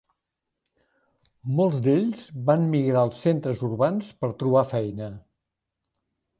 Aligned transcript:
Molts 1.59 1.83
d"ells 1.89 2.25
van 2.49 2.65
migrar 2.73 3.03
als 3.09 3.21
centres 3.29 3.63
urbans 3.71 4.11
per 4.25 4.33
trobar 4.43 4.67
feina. 4.75 5.15